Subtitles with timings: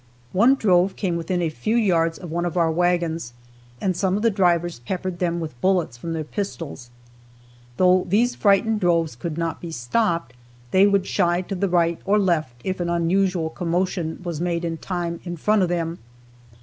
[0.33, 3.33] One drove came within a few yards of one of our wagons,
[3.79, 6.89] and some of the drivers peppered them with bullets from their pistols.
[7.77, 10.33] Though these frightened droves could not be stopped,
[10.71, 14.77] they would shy to the right or left if an unusual commotion was made in
[14.77, 15.99] time in front of them.